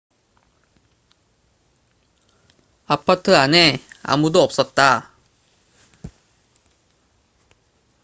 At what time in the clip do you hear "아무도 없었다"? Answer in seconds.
4.01-5.11